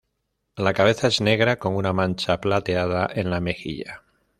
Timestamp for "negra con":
1.21-1.75